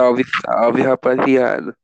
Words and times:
Salve, 0.00 0.24
salve, 0.24 0.80
rapaziada. 0.80 1.76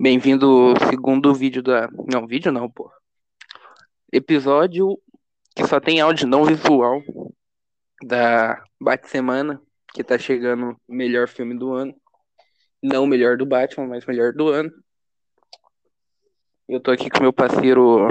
Bem-vindo 0.00 0.74
ao 0.76 0.88
segundo 0.88 1.32
vídeo 1.32 1.62
da. 1.62 1.88
Não, 2.12 2.26
vídeo 2.26 2.50
não, 2.50 2.68
pô. 2.68 2.90
Episódio 4.12 5.00
que 5.54 5.64
só 5.64 5.78
tem 5.78 6.00
áudio 6.00 6.26
não 6.26 6.44
visual 6.44 7.00
da 8.02 8.64
Bate-Semana, 8.80 9.62
que 9.94 10.02
tá 10.02 10.18
chegando 10.18 10.76
o 10.88 10.92
melhor 10.92 11.28
filme 11.28 11.56
do 11.56 11.72
ano. 11.72 11.94
Não 12.82 13.04
o 13.04 13.06
melhor 13.06 13.36
do 13.36 13.46
Batman, 13.46 13.86
mas 13.86 14.04
o 14.04 14.10
melhor 14.10 14.32
do 14.32 14.48
ano. 14.48 14.72
Eu 16.68 16.80
tô 16.80 16.90
aqui 16.90 17.08
com 17.08 17.20
meu 17.20 17.32
parceiro 17.32 18.08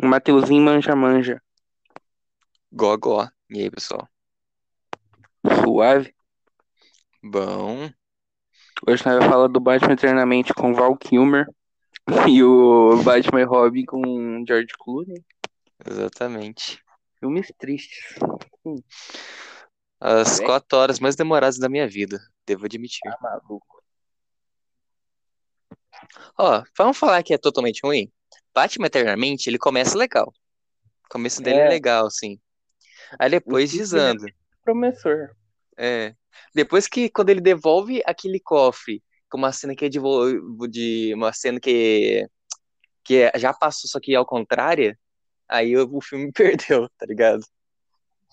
Mateuzinho 0.00 0.62
Manja 0.62 0.94
Manja. 0.94 1.42
Gogó. 2.70 3.28
E 3.50 3.62
aí, 3.62 3.68
pessoal? 3.68 4.08
Suave. 5.64 6.14
Bom. 7.22 7.90
Hoje 8.86 9.04
nós 9.06 9.14
vamos 9.16 9.26
falar 9.26 9.48
do 9.48 9.60
Batman 9.60 9.94
Eternamente 9.94 10.52
com 10.54 10.74
Val 10.74 10.96
Kilmer 10.96 11.46
e 12.28 12.42
o 12.42 13.02
Batman 13.02 13.40
e 13.40 13.44
Robin 13.44 13.84
com 13.84 14.44
George 14.46 14.72
Clooney. 14.78 15.24
Exatamente. 15.88 16.82
Filmes 17.18 17.52
tristes. 17.58 18.14
Hum, 18.64 18.76
As 20.00 20.38
Bem? 20.38 20.46
quatro 20.46 20.78
horas 20.78 21.00
mais 21.00 21.16
demoradas 21.16 21.58
da 21.58 21.68
minha 21.68 21.88
vida, 21.88 22.20
devo 22.46 22.66
admitir. 22.66 23.00
tá 23.10 23.18
maluco. 23.20 23.82
Ó, 26.38 26.62
vamos 26.76 26.98
falar 26.98 27.22
que 27.22 27.32
é 27.32 27.38
totalmente 27.38 27.80
ruim? 27.82 28.12
Batman 28.54 28.86
Eternamente, 28.86 29.48
ele 29.48 29.58
começa 29.58 29.96
legal. 29.96 30.32
O 31.06 31.08
começo 31.08 31.42
dele 31.42 31.60
é, 31.60 31.66
É. 31.66 31.68
legal, 31.68 32.06
assim. 32.06 32.38
Aí 33.18 33.30
depois 33.30 33.70
filme 33.70 33.82
desanda. 33.82 34.26
Promissor. 34.64 35.30
É. 35.78 36.14
Depois 36.54 36.86
que, 36.86 37.10
quando 37.10 37.30
ele 37.30 37.40
devolve 37.40 38.02
aquele 38.06 38.40
cofre, 38.40 39.02
com 39.30 39.38
uma 39.38 39.52
cena 39.52 39.74
que 39.74 39.84
é 39.84 39.88
de, 39.88 39.98
de 40.70 41.14
uma 41.14 41.32
cena 41.32 41.60
que, 41.60 42.26
que 43.04 43.16
é- 43.22 43.38
já 43.38 43.52
passou, 43.52 43.88
só 43.88 44.00
que 44.00 44.14
ao 44.14 44.26
contrário, 44.26 44.96
aí 45.48 45.76
o, 45.76 45.88
o 45.96 46.00
filme 46.00 46.30
perdeu, 46.34 46.88
tá 46.98 47.06
ligado? 47.06 47.42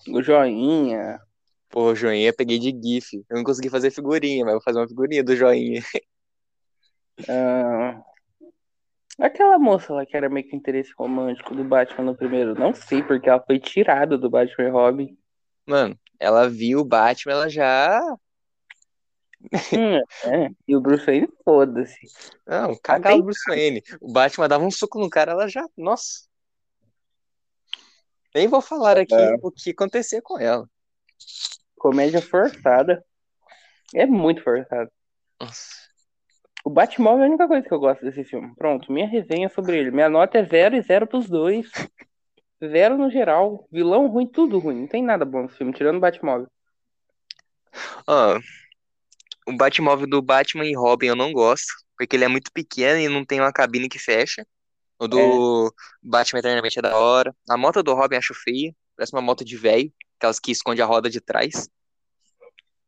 O 0.08 0.22
joinha. 0.22 1.20
Pô, 1.68 1.94
joinha 1.94 2.28
eu 2.28 2.36
peguei 2.36 2.58
de 2.58 2.70
GIF. 2.70 3.24
Eu 3.28 3.36
não 3.36 3.44
consegui 3.44 3.68
fazer 3.68 3.90
figurinha, 3.90 4.44
mas 4.44 4.54
vou 4.54 4.62
fazer 4.62 4.78
uma 4.78 4.88
figurinha 4.88 5.24
do 5.24 5.34
joinha. 5.34 5.82
ah, 7.28 8.04
Aquela 9.18 9.58
moça 9.58 9.92
lá 9.94 10.04
que 10.04 10.16
era 10.16 10.28
meio 10.28 10.48
que 10.48 10.56
interesse 10.56 10.92
romântico 10.98 11.54
do 11.54 11.62
Batman 11.62 12.04
no 12.04 12.16
primeiro. 12.16 12.54
Não 12.54 12.74
sei 12.74 13.02
porque 13.02 13.28
ela 13.28 13.42
foi 13.42 13.60
tirada 13.60 14.18
do 14.18 14.28
Batman 14.28 14.64
e 14.66 14.70
Robin. 14.70 15.18
Mano, 15.66 15.96
ela 16.24 16.48
viu 16.48 16.80
o 16.80 16.84
Batman, 16.84 17.32
ela 17.32 17.48
já. 17.48 18.00
Hum, 19.72 19.96
é. 20.24 20.50
E 20.66 20.74
o 20.74 20.80
Bruce 20.80 21.04
Wayne, 21.04 21.28
foda-se. 21.44 22.00
Não, 22.46 22.74
cagava 22.82 23.16
o 23.16 23.22
Bruce 23.22 23.44
Wayne. 23.46 23.82
O 24.00 24.10
Batman 24.12 24.48
dava 24.48 24.64
um 24.64 24.70
soco 24.70 24.98
no 24.98 25.10
cara, 25.10 25.32
ela 25.32 25.46
já. 25.48 25.64
Nossa. 25.76 26.26
Nem 28.34 28.48
vou 28.48 28.60
falar 28.60 28.98
aqui 28.98 29.14
É. 29.14 29.36
o 29.42 29.50
que 29.50 29.70
acontecia 29.70 30.20
com 30.22 30.38
ela. 30.38 30.68
Comédia 31.78 32.22
forçada. 32.22 33.04
É 33.94 34.06
muito 34.06 34.42
forçado. 34.42 34.90
Nossa. 35.40 35.84
O 36.64 36.70
Batmóvel 36.70 37.24
é 37.24 37.26
a 37.26 37.28
única 37.28 37.46
coisa 37.46 37.68
que 37.68 37.74
eu 37.74 37.78
gosto 37.78 38.02
desse 38.02 38.24
filme. 38.24 38.54
Pronto, 38.56 38.90
minha 38.90 39.06
resenha 39.06 39.50
sobre 39.50 39.78
ele. 39.78 39.90
Minha 39.90 40.08
nota 40.08 40.38
é 40.38 40.44
zero 40.44 40.74
e 40.74 40.80
zero 40.80 41.06
pros 41.06 41.28
dois. 41.28 41.70
Zero 42.68 42.96
no 42.96 43.10
geral. 43.10 43.66
Vilão 43.70 44.06
ruim, 44.06 44.26
tudo 44.26 44.58
ruim. 44.58 44.82
Não 44.82 44.86
tem 44.86 45.02
nada 45.02 45.24
bom 45.24 45.42
nesse 45.42 45.56
filme, 45.56 45.72
tirando 45.72 45.96
o 45.96 46.00
Batmóvel. 46.00 46.48
Ó, 48.06 48.38
o 49.46 49.56
Batmóvel 49.56 50.06
do 50.06 50.22
Batman 50.22 50.64
e 50.64 50.74
Robin 50.74 51.06
eu 51.06 51.16
não 51.16 51.32
gosto, 51.32 51.72
porque 51.96 52.16
ele 52.16 52.24
é 52.24 52.28
muito 52.28 52.50
pequeno 52.52 52.98
e 52.98 53.08
não 53.08 53.24
tem 53.24 53.40
uma 53.40 53.52
cabine 53.52 53.88
que 53.88 53.98
fecha. 53.98 54.46
O 54.98 55.08
do 55.08 55.74
Batman 56.02 56.38
Eternamente 56.38 56.78
é 56.78 56.82
da 56.82 56.96
hora. 56.96 57.34
A 57.48 57.56
moto 57.56 57.82
do 57.82 57.94
Robin 57.94 58.16
acho 58.16 58.32
feia, 58.32 58.74
parece 58.96 59.12
uma 59.12 59.20
moto 59.20 59.44
de 59.44 59.56
velho, 59.56 59.92
aquelas 60.16 60.38
que 60.38 60.52
esconde 60.52 60.80
a 60.80 60.86
roda 60.86 61.10
de 61.10 61.20
trás. 61.20 61.68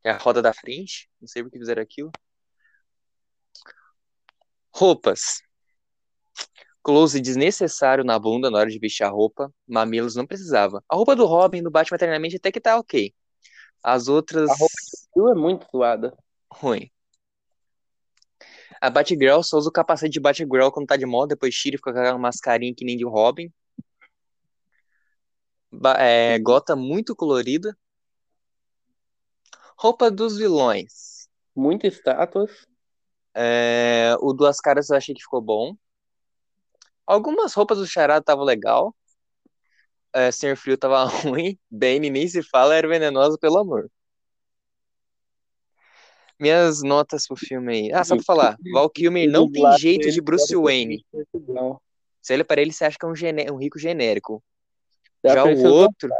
É 0.05 0.11
a 0.11 0.17
roda 0.17 0.41
da 0.41 0.55
frente, 0.55 1.11
não 1.21 1.27
sei 1.27 1.43
por 1.43 1.51
que 1.51 1.59
fizeram 1.59 1.83
aquilo. 1.83 2.11
Roupas. 4.71 5.43
Close 6.87 7.21
desnecessário 7.21 8.05
na 8.05 8.17
bunda 8.17 8.49
na 8.49 8.59
hora 8.59 8.71
de 8.71 8.79
vestir 8.79 9.03
a 9.03 9.09
roupa. 9.09 9.53
Mamilos 9.67 10.15
não 10.15 10.25
precisava. 10.25 10.85
A 10.89 10.95
roupa 10.95 11.17
do 11.17 11.27
Robin 11.27 11.61
do 11.61 11.69
Batman 11.69 11.97
Eternamente 11.97 12.37
até 12.37 12.53
que 12.53 12.61
tá 12.61 12.79
ok. 12.79 13.13
As 13.83 14.07
outras. 14.07 14.49
A 14.49 14.55
roupa 14.55 14.75
Rio 15.17 15.29
é 15.29 15.35
muito 15.35 15.67
zoada. 15.73 16.17
ruim. 16.49 16.89
A 18.81 18.89
Batgirl 18.89 19.43
só 19.43 19.57
usa 19.57 19.69
o 19.69 19.73
capacete 19.73 20.13
de 20.13 20.21
Batgirl 20.21 20.71
quando 20.71 20.87
tá 20.87 20.97
de 20.97 21.05
moda, 21.05 21.35
depois 21.35 21.57
tira 21.57 21.75
e 21.75 21.79
fica 21.79 21.93
com 21.93 21.99
aquela 21.99 22.19
mascarinha 22.19 22.73
que 22.73 22.85
nem 22.85 22.97
de 22.97 23.05
Robin. 23.05 23.53
Ba 25.73 25.97
é, 25.99 26.39
Gota 26.39 26.77
muito 26.77 27.17
colorida. 27.17 27.77
Roupa 29.77 30.09
dos 30.09 30.39
vilões. 30.39 31.29
Muitas 31.53 31.95
estátuas. 31.95 32.65
É, 33.35 34.15
o 34.21 34.33
Duas 34.33 34.61
Caras 34.61 34.89
eu 34.89 34.97
achei 34.97 35.13
que 35.13 35.23
ficou 35.23 35.43
bom. 35.43 35.77
Algumas 37.07 37.55
roupas 37.55 37.79
do 37.79 37.87
Charada 37.87 38.21
estavam 38.21 38.45
legal. 38.45 38.95
É, 40.13 40.31
Senhor 40.33 40.57
Frio 40.57 40.77
tava 40.77 41.05
ruim. 41.23 41.59
Bane 41.71 42.11
nem 42.11 42.27
se 42.27 42.43
fala, 42.43 42.75
era 42.75 42.89
venenosa 42.89 43.39
pelo 43.39 43.59
amor. 43.59 43.91
Minhas 46.39 46.83
notas 46.83 47.27
pro 47.27 47.37
filme 47.37 47.73
aí. 47.73 47.93
Ah, 47.93 48.05
só 48.05 48.15
pra 48.17 48.25
falar. 48.25 48.57
Val 48.73 48.91
Kilmer 48.91 49.29
não 49.31 49.51
tem 49.51 49.63
jeito 49.79 50.11
de 50.11 50.21
Bruce 50.21 50.55
Wayne. 50.55 51.05
Você 52.21 52.35
olha 52.35 52.45
pra 52.45 52.61
ele, 52.61 52.73
você 52.73 52.85
acha 52.85 52.99
que 52.99 53.07
é 53.07 53.09
um, 53.09 53.15
gené- 53.15 53.51
um 53.51 53.57
rico 53.57 53.79
genérico. 53.79 54.43
Já 55.25 55.45
o 55.45 55.63
outro, 55.63 56.11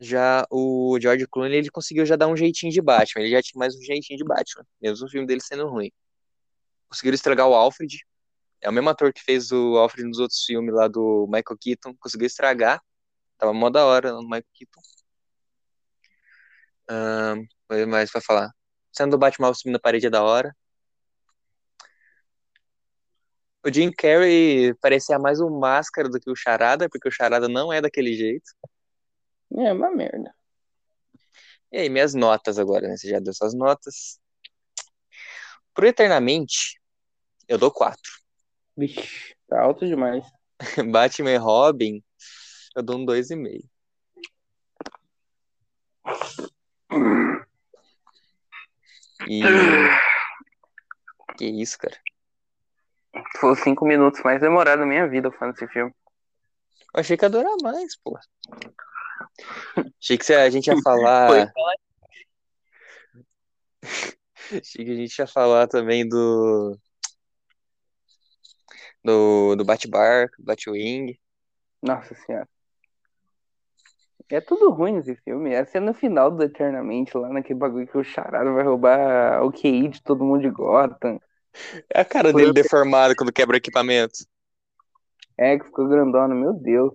já 0.00 0.46
o 0.50 0.96
George 1.00 1.26
Clooney, 1.26 1.58
ele 1.58 1.70
conseguiu 1.70 2.06
já 2.06 2.14
dar 2.16 2.28
um 2.28 2.36
jeitinho 2.36 2.72
de 2.72 2.80
Batman. 2.80 3.22
Ele 3.22 3.30
já 3.32 3.42
tinha 3.42 3.58
mais 3.58 3.74
um 3.74 3.80
jeitinho 3.80 4.16
de 4.16 4.24
Batman, 4.24 4.64
mesmo 4.80 5.06
o 5.06 5.10
filme 5.10 5.26
dele 5.26 5.40
sendo 5.40 5.66
ruim. 5.68 5.90
Conseguiram 6.88 7.14
estragar 7.16 7.48
o 7.48 7.54
Alfred. 7.54 7.98
É 8.60 8.68
o 8.68 8.72
mesmo 8.72 8.90
ator 8.90 9.12
que 9.12 9.22
fez 9.22 9.52
o 9.52 9.76
Alfred 9.76 10.06
nos 10.08 10.18
outros 10.18 10.42
filmes 10.44 10.74
lá 10.74 10.88
do 10.88 11.26
Michael 11.26 11.58
Keaton. 11.60 11.94
Conseguiu 11.98 12.26
estragar. 12.26 12.82
Tava 13.38 13.52
mó 13.52 13.70
da 13.70 13.84
hora 13.84 14.12
no 14.12 14.22
Michael 14.22 14.44
Keaton. 14.54 14.80
O 17.70 17.74
que 17.74 17.86
mais 17.86 18.10
pra 18.10 18.20
falar? 18.20 18.50
Sendo 18.92 19.12
do 19.12 19.18
Batman 19.18 19.52
subindo 19.54 19.74
na 19.74 19.78
parede 19.78 20.06
é 20.06 20.10
da 20.10 20.22
hora. 20.22 20.56
O 23.64 23.72
Jim 23.72 23.92
Carrey 23.92 24.74
parecia 24.80 25.18
mais 25.18 25.40
um 25.40 25.58
máscara 25.58 26.08
do 26.08 26.18
que 26.18 26.30
o 26.30 26.34
Charada, 26.34 26.88
porque 26.88 27.08
o 27.08 27.12
Charada 27.12 27.48
não 27.48 27.72
é 27.72 27.80
daquele 27.80 28.14
jeito. 28.14 28.50
É 29.56 29.72
uma 29.72 29.90
merda. 29.90 30.34
E 31.70 31.78
aí, 31.78 31.88
minhas 31.90 32.14
notas 32.14 32.58
agora, 32.58 32.88
né? 32.88 32.96
Você 32.96 33.08
já 33.08 33.18
deu 33.18 33.34
suas 33.34 33.54
notas. 33.54 34.18
Pro 35.74 35.86
Eternamente, 35.86 36.80
eu 37.46 37.58
dou 37.58 37.70
4. 37.70 38.00
Vixe, 38.78 39.34
tá 39.48 39.60
alto 39.60 39.84
demais. 39.84 40.24
Batman 40.92 41.32
e 41.32 41.36
Robin, 41.36 42.00
eu 42.76 42.82
dou 42.82 42.96
um 42.96 43.04
2,5. 43.04 43.68
E. 49.28 49.42
Que 51.36 51.46
isso, 51.46 51.76
cara? 51.76 51.96
Foi 53.40 53.50
os 53.50 53.58
cinco 53.60 53.84
minutos 53.84 54.22
mais 54.22 54.40
demorados 54.40 54.80
da 54.80 54.86
minha 54.86 55.08
vida 55.08 55.32
falando 55.32 55.54
desse 55.54 55.66
filme. 55.72 55.92
Eu 56.94 57.00
achei 57.00 57.16
que 57.16 57.24
ia 57.24 57.28
durar 57.28 57.56
mais, 57.60 57.96
pô. 57.96 58.16
Achei 60.00 60.16
que 60.16 60.32
a 60.32 60.48
gente 60.48 60.68
ia 60.68 60.76
falar. 60.82 61.28
Foi. 61.28 61.46
Achei 64.50 64.84
que 64.84 64.92
a 64.92 64.94
gente 64.94 65.18
ia 65.18 65.26
falar 65.26 65.66
também 65.66 66.08
do. 66.08 66.78
Do, 69.04 69.54
do 69.56 69.64
Bat-Barco, 69.64 70.36
Batwing. 70.40 71.18
Nossa 71.82 72.14
senhora. 72.14 72.48
É 74.30 74.40
tudo 74.40 74.70
ruim 74.70 74.92
nesse 74.92 75.16
filme. 75.16 75.52
É 75.52 75.60
a 75.60 75.66
cena 75.66 75.94
final 75.94 76.30
do 76.30 76.42
Eternamente, 76.42 77.16
lá 77.16 77.28
naquele 77.30 77.58
bagulho 77.58 77.86
que 77.86 77.96
o 77.96 78.04
Charada 78.04 78.52
vai 78.52 78.62
roubar 78.62 79.42
o 79.42 79.50
QI 79.50 79.88
de 79.88 80.02
todo 80.02 80.24
mundo 80.24 80.42
de 80.42 80.50
Gotham. 80.50 81.18
É 81.92 82.00
a 82.00 82.04
cara 82.04 82.32
dele 82.32 82.52
deformada 82.52 83.14
quando 83.16 83.32
quebra 83.32 83.54
o 83.54 83.58
equipamento. 83.58 84.26
É, 85.36 85.58
que 85.58 85.64
ficou 85.64 85.88
grandona, 85.88 86.34
meu 86.34 86.52
Deus. 86.52 86.92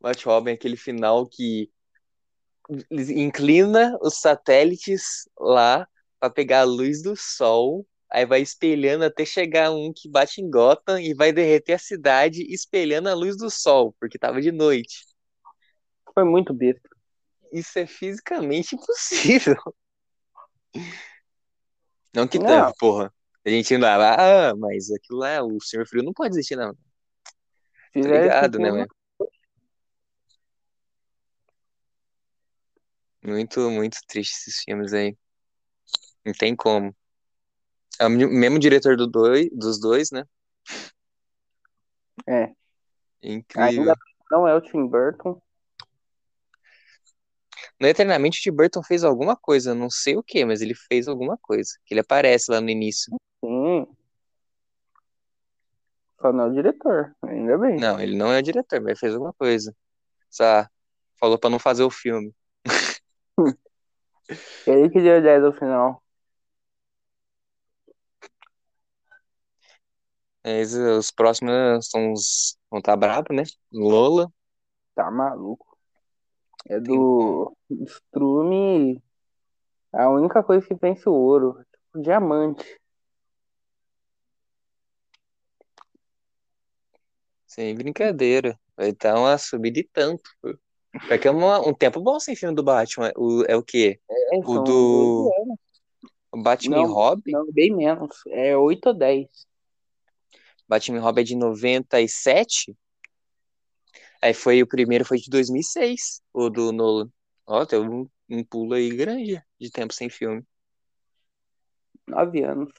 Bat-Robin 0.00 0.52
é 0.52 0.54
aquele 0.54 0.76
final 0.76 1.26
que 1.26 1.70
inclina 2.90 3.98
os 4.00 4.20
satélites 4.20 5.28
lá 5.38 5.86
pra 6.18 6.30
pegar 6.30 6.60
a 6.60 6.64
luz 6.64 7.02
do 7.02 7.14
sol, 7.16 7.86
aí 8.10 8.26
vai 8.26 8.40
espelhando 8.40 9.04
até 9.04 9.24
chegar 9.24 9.70
um 9.70 9.92
que 9.94 10.08
bate 10.08 10.40
em 10.40 10.50
Gotham 10.50 10.98
e 10.98 11.14
vai 11.14 11.32
derreter 11.32 11.74
a 11.74 11.78
cidade 11.78 12.42
espelhando 12.52 13.08
a 13.08 13.14
luz 13.14 13.36
do 13.36 13.48
sol, 13.48 13.94
porque 14.00 14.18
tava 14.18 14.40
de 14.40 14.50
noite. 14.50 15.04
Foi 16.12 16.24
muito 16.24 16.52
besta. 16.52 16.88
isso 17.52 17.78
é 17.78 17.86
fisicamente 17.86 18.74
impossível. 18.76 19.56
Não 22.14 22.26
que 22.26 22.38
tanto, 22.38 22.74
porra. 22.78 23.12
A 23.44 23.48
gente 23.48 23.72
ainda 23.72 23.96
lá, 23.96 24.50
ah, 24.50 24.56
mas 24.56 24.90
aquilo 24.90 25.20
lá, 25.20 25.42
o 25.42 25.60
Senhor 25.60 25.86
Frio 25.86 26.02
não 26.02 26.12
pode 26.12 26.34
existir, 26.34 26.56
não. 26.56 26.74
Tá 27.92 28.00
ligado, 28.00 28.58
né, 28.58 28.70
mano? 28.70 28.86
Muito, 33.22 33.70
muito 33.70 33.98
triste 34.06 34.34
esses 34.34 34.62
filmes 34.62 34.92
aí. 34.92 35.16
Não 36.24 36.32
tem 36.32 36.54
como. 36.56 36.94
É 38.00 38.06
o 38.06 38.10
mesmo 38.10 38.58
diretor 38.58 38.96
do 38.96 39.06
dois, 39.06 39.50
dos 39.52 39.78
dois, 39.78 40.10
né? 40.10 40.24
É. 42.26 42.50
Incrível. 43.22 43.82
Ainda 43.82 43.94
não 44.30 44.48
é 44.48 44.54
o 44.54 44.60
Tim 44.62 44.86
Burton. 44.86 45.38
No 47.78 47.86
Eternamente, 47.86 48.38
o 48.38 48.42
Tim 48.42 48.56
Burton 48.56 48.82
fez 48.82 49.04
alguma 49.04 49.36
coisa, 49.36 49.74
não 49.74 49.90
sei 49.90 50.16
o 50.16 50.22
que, 50.22 50.46
mas 50.46 50.62
ele 50.62 50.74
fez 50.74 51.08
alguma 51.08 51.36
coisa. 51.36 51.72
Que 51.84 51.92
ele 51.92 52.00
aparece 52.00 52.50
lá 52.50 52.58
no 52.58 52.70
início. 52.70 53.14
Sim. 53.44 53.86
Só 56.22 56.32
não 56.32 56.44
é 56.44 56.46
o 56.48 56.54
diretor, 56.54 57.14
ainda 57.22 57.58
bem. 57.58 57.78
Não, 57.78 58.00
ele 58.00 58.16
não 58.16 58.32
é 58.32 58.38
o 58.38 58.42
diretor, 58.42 58.80
mas 58.80 58.98
fez 58.98 59.12
alguma 59.12 59.34
coisa. 59.34 59.76
Só 60.30 60.66
falou 61.18 61.38
pra 61.38 61.50
não 61.50 61.58
fazer 61.58 61.82
o 61.82 61.90
filme. 61.90 62.34
Ele 64.66 64.88
que 64.88 65.02
deu 65.02 65.20
10 65.20 65.44
ao 65.44 65.52
final. 65.52 65.99
Mas 70.44 70.74
eh, 70.74 70.92
os 70.96 71.10
próximos 71.10 71.88
são 71.88 72.12
os. 72.12 72.56
Vão 72.70 72.78
estar 72.78 72.96
brabo, 72.96 73.32
né? 73.34 73.42
Lola. 73.72 74.30
Tá 74.94 75.10
maluco. 75.10 75.76
É 76.66 76.78
do 76.80 77.56
Strume. 77.70 79.02
A 79.92 80.08
única 80.08 80.42
coisa 80.42 80.66
que 80.66 80.74
vence 80.74 81.08
o 81.08 81.12
ouro. 81.12 81.58
Tipo, 81.72 82.02
diamante. 82.02 82.80
Sem 87.46 87.74
brincadeira. 87.74 88.58
Vai 88.76 88.90
estar 88.90 89.18
uma 89.18 89.36
subida 89.36 89.80
e 89.80 89.88
tanto. 89.92 90.22
Daqui 91.08 91.28
a 91.28 91.32
uma- 91.32 91.60
um 91.66 91.74
tempo 91.74 92.00
bom 92.00 92.18
sem 92.20 92.34
filme 92.36 92.54
do 92.54 92.62
Batman. 92.62 93.12
O, 93.16 93.44
é 93.46 93.56
o 93.56 93.62
quê? 93.62 94.00
É, 94.08 94.38
O 94.38 94.42
são 94.44 94.64
do- 94.64 95.30
12 95.32 95.42
anos. 95.42 95.58
O 96.32 96.42
Batman 96.42 96.76
Não, 96.82 96.92
Robin? 96.92 97.32
Não, 97.32 97.52
bem 97.52 97.74
menos. 97.74 98.16
É 98.28 98.56
8 98.56 98.86
ou 98.86 98.94
10. 98.94 99.28
Batman 100.70 100.98
e 100.98 101.00
Robin 101.00 101.22
é 101.22 101.24
de 101.24 101.34
97? 101.34 102.76
Aí 104.22 104.32
foi 104.32 104.62
o 104.62 104.68
primeiro, 104.68 105.04
foi 105.04 105.18
de 105.18 105.28
2006, 105.28 106.22
o 106.32 106.48
do 106.48 106.70
Nolan. 106.70 107.10
Ó, 107.44 107.66
teve 107.66 107.88
um, 107.88 108.08
um 108.28 108.44
pulo 108.44 108.74
aí 108.74 108.88
grande 108.94 109.42
de 109.58 109.70
tempo 109.72 109.92
sem 109.92 110.08
filme. 110.08 110.44
9 112.06 112.44
anos. 112.44 112.72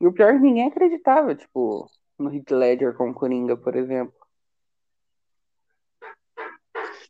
E 0.00 0.06
o 0.06 0.12
pior 0.12 0.32
é 0.32 0.38
ninguém 0.38 0.68
acreditava, 0.68 1.34
tipo, 1.34 1.90
no 2.16 2.32
Heath 2.32 2.52
Ledger 2.52 2.96
com 2.96 3.12
Coringa, 3.12 3.56
por 3.56 3.74
exemplo. 3.74 4.14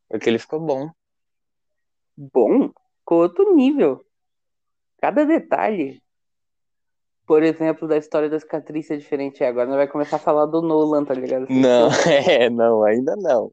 Porque 0.09 0.31
ele 0.31 0.39
ficou 0.39 0.59
bom. 0.59 0.91
Bom, 2.17 2.73
com 3.05 3.17
outro 3.17 3.55
nível. 3.55 4.03
Cada 4.97 5.27
detalhe. 5.27 6.03
Por 7.31 7.45
exemplo, 7.45 7.87
da 7.87 7.97
história 7.97 8.29
da 8.29 8.41
cicatriz 8.41 8.91
é 8.91 8.97
diferente. 8.97 9.45
Agora 9.45 9.65
nós 9.65 9.77
vai 9.77 9.87
começar 9.87 10.17
a 10.17 10.19
falar 10.19 10.47
do 10.47 10.61
Nolan, 10.61 11.05
tá 11.05 11.15
ligado? 11.15 11.47
Não, 11.49 11.89
é, 12.29 12.51
não, 12.51 12.83
ainda 12.83 13.15
não. 13.15 13.53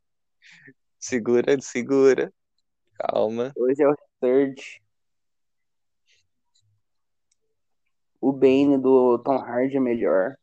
Segura, 0.97 1.55
segura. 1.61 2.33
Calma. 2.95 3.53
Hoje 3.55 3.83
é 3.83 3.87
o 3.87 3.95
Third. 4.19 4.81
O 8.19 8.31
Bane 8.31 8.79
do 8.79 9.19
Tom 9.19 9.37
Hardy 9.37 9.77
é 9.77 9.79
melhor. 9.79 10.35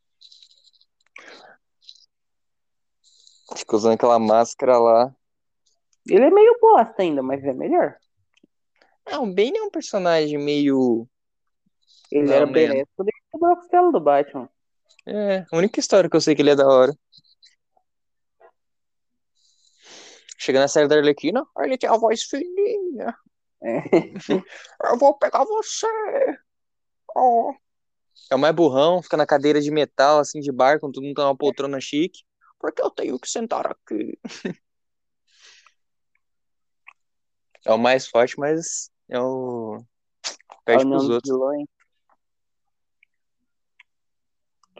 Fica 3.56 3.74
usando 3.74 3.94
aquela 3.94 4.20
máscara 4.20 4.78
lá. 4.78 5.12
Ele 6.08 6.24
é 6.24 6.30
meio 6.30 6.56
bosta 6.60 7.02
ainda, 7.02 7.20
mas 7.20 7.42
é 7.42 7.52
melhor. 7.52 7.96
Ah, 9.04 9.18
o 9.18 9.26
Bane 9.26 9.58
é 9.58 9.62
um 9.64 9.70
personagem 9.70 10.38
meio. 10.38 11.08
Ele 12.12 12.28
Não, 12.28 12.32
era 12.32 12.46
man. 12.46 12.84
Quando 13.44 13.52
a 13.52 13.56
costela 13.56 13.92
do 13.92 14.00
Batman. 14.00 14.48
É, 15.06 15.44
a 15.52 15.56
única 15.56 15.78
história 15.78 16.08
que 16.08 16.16
eu 16.16 16.20
sei 16.20 16.34
que 16.34 16.40
ele 16.40 16.50
é 16.50 16.56
da 16.56 16.66
hora. 16.66 16.96
Chega 20.38 20.60
na 20.60 20.68
série 20.68 20.88
da 20.88 20.96
Arlequina, 20.96 21.44
ele 21.58 21.78
tem 21.78 21.88
a 21.88 21.96
voz 21.96 22.22
fininha. 22.22 23.14
É. 23.62 23.78
Eu 24.84 24.98
vou 24.98 25.16
pegar 25.16 25.44
você. 25.44 25.86
Ó. 27.16 27.52
É 28.30 28.34
o 28.34 28.38
mais 28.38 28.54
burrão, 28.54 29.02
fica 29.02 29.16
na 29.16 29.26
cadeira 29.26 29.60
de 29.60 29.70
metal, 29.70 30.18
assim, 30.18 30.40
de 30.40 30.52
bar, 30.52 30.78
com 30.80 30.90
todo 30.90 31.02
mundo 31.02 31.14
tá 31.14 31.22
numa 31.22 31.36
poltrona 31.36 31.80
chique. 31.80 32.24
Porque 32.58 32.82
eu 32.82 32.90
tenho 32.90 33.18
que 33.18 33.28
sentar 33.28 33.66
aqui. 33.66 34.18
É 37.66 37.72
o 37.72 37.78
mais 37.78 38.06
forte, 38.06 38.38
mas 38.38 38.90
é 39.08 39.18
o. 39.18 39.82
Perde 40.66 40.84
União 40.84 40.98
pros 40.98 41.08
dos 41.08 41.14
outros. 41.14 41.32
Vilões. 41.32 41.66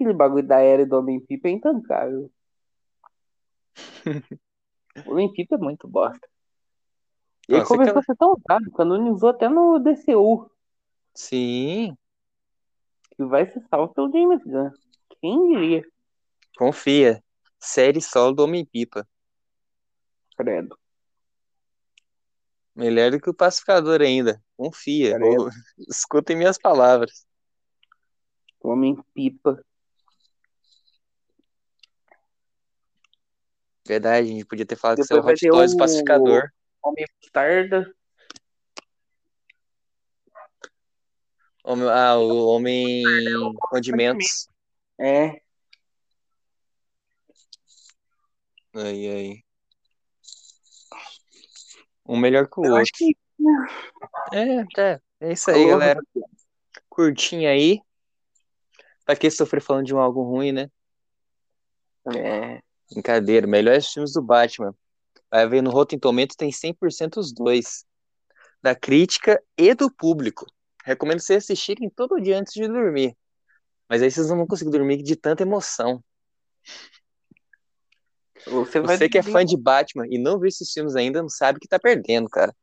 Aquele 0.05 0.19
bagulho 0.19 0.47
da 0.47 0.61
Era 0.61 0.85
do 0.85 0.99
Homem-Pipa 0.99 1.49
é 1.49 1.53
intancável. 1.53 2.31
o 5.07 5.11
Homem-Pipa 5.13 5.55
é 5.55 5.59
muito 5.59 5.89
bosta. 5.89 6.29
E 7.49 7.55
ele 7.55 7.65
começou 7.65 7.91
aquela- 7.93 8.01
a 8.01 8.03
ser 8.03 8.17
tão 8.17 8.35
usado, 8.35 8.71
canonizou 8.73 9.31
até 9.31 9.49
no 9.49 9.79
DCU, 9.79 10.51
Sim, 11.15 11.97
que 13.17 13.25
vai 13.25 13.51
ser 13.51 13.65
salvo 13.71 13.95
pelo 13.95 14.13
James 14.13 14.43
Gunn. 14.45 14.71
Quem 15.21 15.49
diria? 15.49 15.87
confia. 16.59 17.23
Série 17.59 18.03
solo 18.03 18.35
do 18.35 18.45
Homem-Pipa. 18.45 19.09
Credo. 20.37 20.79
Melhor 22.75 23.11
do 23.13 23.21
que 23.21 23.31
o 23.31 23.35
Pacificador 23.35 24.03
ainda. 24.03 24.43
Confia. 24.57 25.17
Ô, 25.17 25.49
Escutem 25.89 26.37
minhas 26.37 26.59
palavras. 26.59 27.27
Homem-Pipa. 28.61 29.65
Verdade, 33.87 34.29
a 34.29 34.31
gente 34.33 34.45
podia 34.47 34.65
ter 34.65 34.77
falado 34.77 34.97
que 34.97 35.05
você 35.05 35.13
é 35.13 35.17
o 35.17 35.21
Depois 35.21 35.41
Hot 35.43 35.49
Toys 35.51 35.73
o- 35.75 35.77
Pacificador. 35.77 36.51
Homem-Mostarda. 36.83 37.95
Homem- 41.63 41.89
Ah, 41.89 42.17
o 42.19 42.47
Homem 42.49 43.03
Condimentos. 43.71 44.49
É. 44.99 45.41
Ai, 48.75 49.07
ai. 49.09 49.45
Um 52.07 52.19
melhor 52.19 52.49
que 52.49 52.61
o 52.61 52.65
Eu 52.65 52.71
outro. 52.73 52.83
acho 52.83 52.93
que. 52.93 53.17
É, 54.33 54.65
tá. 54.75 55.01
É 55.21 55.33
isso 55.33 55.51
aí, 55.51 55.67
galera. 55.67 56.01
Curtinho 56.89 57.49
aí. 57.49 57.81
Pra 59.07 59.17
que 59.17 59.31
sofrer 59.31 59.61
falando 59.63 59.87
de 59.87 59.95
um 59.95 59.99
algo 59.99 60.23
ruim, 60.23 60.53
né? 60.53 60.71
É. 62.15 62.61
Brincadeira. 62.93 63.47
Melhores 63.47 63.89
filmes 63.89 64.13
do 64.13 64.23
Batman. 64.23 64.75
Vai 65.31 65.49
ver 65.49 65.63
no 65.63 65.71
Rotten 65.71 65.99
Tomatoes 65.99 66.37
tem 66.37 66.51
100% 66.51 67.17
os 67.17 67.33
dois. 67.33 67.85
Da 68.63 68.75
crítica 68.75 69.43
e 69.59 69.75
do 69.75 69.91
público. 69.91 70.47
Recomendo 70.85 71.21
vocês 71.21 71.45
assistirem 71.45 71.91
todo 71.91 72.21
dia 72.21 72.39
antes 72.39 72.53
de 72.53 72.67
dormir. 72.67 73.17
Mas 73.89 74.03
aí 74.03 74.11
vocês 74.11 74.29
não 74.29 74.37
vão 74.37 74.47
conseguir 74.47 74.71
dormir 74.71 75.03
de 75.03 75.17
tanta 75.17 75.43
emoção. 75.43 76.03
Você 78.47 78.81
vai 78.81 78.97
Você 78.97 79.09
que 79.09 79.19
é 79.19 79.23
fã 79.23 79.45
de 79.45 79.57
Batman 79.57 80.07
e 80.09 80.19
não 80.19 80.39
viu 80.39 80.49
esses 80.49 80.71
filmes 80.71 80.97
ainda, 80.97 81.23
não 81.23 81.29
sabe 81.29 81.59
que 81.59 81.69
tá 81.69 81.79
perdendo, 81.79 82.29
cara. 82.29 82.55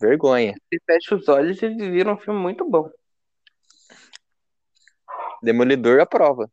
Vergonha. 0.00 0.54
Você 0.54 0.80
fecha 0.86 1.16
os 1.16 1.28
olhos 1.28 1.60
e 1.62 1.68
vira 1.68 2.12
um 2.12 2.18
filme 2.18 2.40
muito 2.40 2.68
bom. 2.68 2.90
Demolidor 5.42 6.00
aprova. 6.00 6.50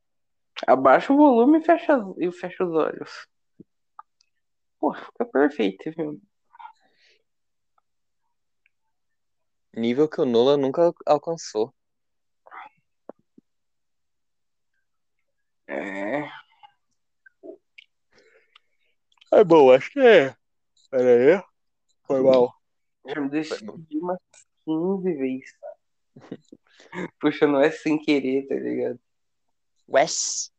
Abaixa 0.66 1.12
o 1.12 1.18
volume 1.18 1.60
e 1.60 1.64
fecha, 1.64 1.98
e 2.18 2.32
fecha 2.32 2.64
os 2.64 2.74
olhos. 2.74 3.28
Pô, 4.80 4.94
fica 4.94 5.26
perfeito 5.26 5.92
filme. 5.92 6.22
Nível 9.76 10.08
que 10.08 10.22
o 10.22 10.26
Nolan 10.26 10.58
nunca 10.58 10.94
alcançou. 11.06 11.74
É. 15.68 16.30
É 19.34 19.44
bom, 19.44 19.72
acho 19.72 19.92
que 19.92 20.00
é. 20.00 20.36
Pera 20.90 21.38
aí. 21.38 21.44
Foi 22.08 22.22
mal. 22.22 22.54
Já 23.06 23.20
me 23.20 23.30
decidi 23.30 23.98
umas 23.98 24.20
15 24.64 25.14
vezes. 25.14 25.58
Puxa, 27.20 27.46
não 27.46 27.60
é 27.60 27.70
sem 27.70 28.00
querer, 28.00 28.48
tá 28.48 28.56
ligado? 28.56 29.00
Wes. 29.88 30.52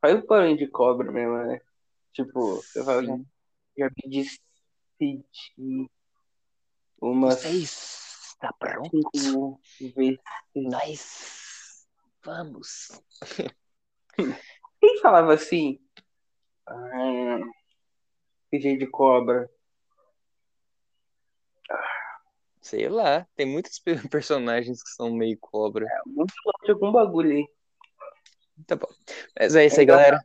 Faz 0.00 0.22
o 0.22 0.26
barulho 0.26 0.56
de 0.56 0.68
cobra 0.68 1.10
mesmo, 1.10 1.36
né? 1.38 1.60
Tipo, 2.12 2.56
você 2.56 2.84
fala, 2.84 3.04
já, 3.04 3.16
já 3.76 3.90
me 4.06 4.20
assistir 4.20 5.90
umas 7.00 7.42
Vocês, 7.42 8.36
tá 8.40 8.52
pronto? 8.52 8.90
vezes. 9.80 10.18
Nós 10.54 11.86
vamos. 12.24 13.02
Quem 14.80 15.00
falava 15.00 15.34
assim? 15.34 15.80
Ah, 16.66 17.40
jeito 18.52 18.80
de 18.80 18.86
cobra. 18.90 19.48
Sei 22.60 22.88
lá, 22.88 23.26
tem 23.34 23.46
muitos 23.46 23.78
pe- 23.78 23.96
personagens 24.10 24.82
que 24.82 24.90
são 24.90 25.12
meio 25.12 25.38
cobra. 25.38 25.86
Muito 26.06 26.34
falando 26.42 26.64
de 26.64 26.72
algum 26.72 26.92
bagulho 26.92 27.30
aí. 27.30 27.57
Tá 28.66 28.76
bom. 28.76 28.88
Mas 29.38 29.54
é 29.54 29.66
isso 29.66 29.78
aí, 29.78 29.84
Então, 29.84 29.96
galera. 29.96 30.20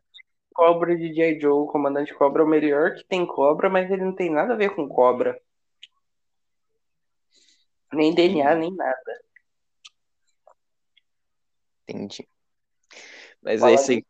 Cobra 0.54 0.96
de 0.96 1.12
J. 1.14 1.40
Joe, 1.40 1.52
o 1.52 1.68
comandante 1.68 2.14
cobra 2.14 2.44
é 2.44 2.46
o 2.46 2.50
melhor 2.50 2.94
que 2.94 3.04
tem 3.06 3.26
cobra, 3.26 3.70
mas 3.70 3.90
ele 3.90 4.06
não 4.06 4.16
tem 4.16 4.30
nada 4.30 4.54
a 4.54 4.58
ver 4.58 4.76
com 4.76 4.88
cobra. 4.88 5.40
Nem 7.92 8.14
DNA, 8.14 8.56
nem 8.56 8.74
nada. 8.76 9.24
Entendi. 11.88 12.28
Mas 13.42 13.56
é 13.56 13.60
Fala 13.60 13.76
isso 13.76 13.92
aí. 13.92 14.06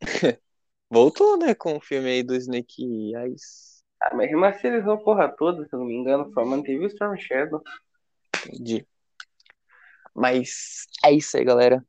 Voltou, 0.90 1.36
né, 1.36 1.54
com 1.54 1.76
o 1.76 1.80
filme 1.80 2.10
aí 2.10 2.22
do 2.22 2.34
Snake 2.34 3.14
Eyes. 3.14 3.84
Ah, 4.00 4.14
mas 4.14 4.28
remasterizou 4.28 4.94
a 4.94 4.98
porra 4.98 5.28
toda, 5.28 5.64
se 5.66 5.74
eu 5.74 5.78
não 5.78 5.86
me 5.86 5.94
engano, 5.94 6.32
só 6.32 6.44
manteve 6.44 6.84
o 6.84 6.88
Storm 6.88 7.16
Shadow. 7.16 7.62
Entendi. 8.46 8.86
Mas 10.14 10.86
é 11.04 11.12
isso 11.12 11.36
aí, 11.36 11.44
galera. 11.44 11.84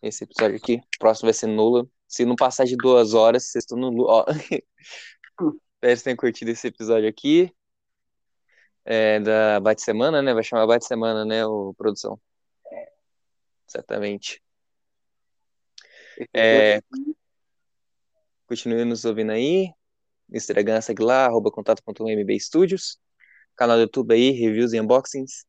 Esse 0.00 0.24
episódio 0.24 0.56
aqui. 0.56 0.76
O 0.76 0.98
próximo 0.98 1.26
vai 1.26 1.34
ser 1.34 1.48
Nula. 1.48 1.86
Se 2.06 2.24
não 2.24 2.36
passar 2.36 2.64
de 2.64 2.76
duas 2.76 3.14
horas, 3.14 3.44
vocês 3.44 3.64
estão 3.64 3.78
no. 3.78 4.04
Ó. 4.06 4.24
Espero 4.28 4.62
que 5.36 5.86
vocês 5.86 6.02
tenham 6.02 6.16
curtido 6.16 6.50
esse 6.50 6.68
episódio 6.68 7.08
aqui. 7.08 7.52
É, 8.84 9.20
da 9.20 9.60
Bate-Semana, 9.60 10.22
né? 10.22 10.32
Vai 10.32 10.42
chamar 10.42 10.66
Bate-Semana, 10.66 11.24
né, 11.24 11.44
o 11.44 11.74
produção? 11.74 12.18
Exatamente. 13.68 14.42
Esse 16.16 16.28
É, 16.32 16.80
Continue 18.46 18.84
nos 18.84 19.04
ouvindo 19.04 19.32
aí. 19.32 19.70
Instagram, 20.32 20.80
segue 20.80 21.02
lá, 21.02 21.26
arroba 21.26 21.50
contato.mb 21.50 22.40
Studios. 22.40 22.98
Canal 23.54 23.76
do 23.76 23.82
YouTube 23.82 24.14
aí, 24.14 24.30
reviews 24.30 24.72
e 24.72 24.80
unboxings. 24.80 25.44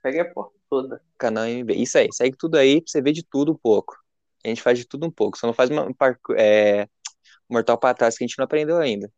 Segue 0.00 0.20
a 0.20 0.32
porra 0.32 0.50
toda. 0.74 1.00
Canal 1.16 1.46
MB. 1.46 1.74
Isso 1.74 1.96
aí, 1.98 2.08
segue 2.12 2.36
tudo 2.36 2.56
aí 2.56 2.80
pra 2.80 2.90
você 2.90 3.00
ver 3.00 3.12
de 3.12 3.22
tudo 3.22 3.52
um 3.52 3.56
pouco. 3.56 3.96
A 4.44 4.48
gente 4.48 4.60
faz 4.60 4.78
de 4.78 4.84
tudo 4.84 5.06
um 5.06 5.10
pouco. 5.10 5.38
Só 5.38 5.46
não 5.46 5.54
faz 5.54 5.70
uma, 5.70 5.86
um 5.86 5.94
é, 6.36 6.88
mortal 7.48 7.78
pra 7.78 7.94
trás 7.94 8.16
que 8.18 8.24
a 8.24 8.26
gente 8.26 8.36
não 8.38 8.44
aprendeu 8.44 8.78
ainda. 8.78 9.10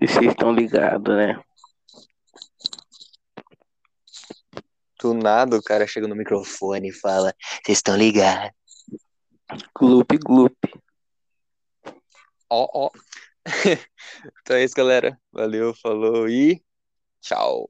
E 0.00 0.06
vocês 0.06 0.26
estão 0.26 0.52
ligados, 0.52 1.16
né? 1.16 1.42
Do 5.00 5.14
nada 5.14 5.56
o 5.56 5.62
cara 5.62 5.86
chega 5.86 6.06
no 6.06 6.14
microfone 6.14 6.90
e 6.90 6.92
fala: 6.92 7.34
Vocês 7.64 7.78
estão 7.78 7.96
ligados? 7.96 8.52
Gloop, 9.74 10.18
gloop. 10.18 10.54
Ó, 12.50 12.68
ó. 12.86 12.90
então 14.42 14.56
é 14.56 14.64
isso, 14.64 14.74
galera. 14.74 15.18
Valeu, 15.32 15.74
falou 15.74 16.28
e 16.28 16.62
tchau. 17.22 17.68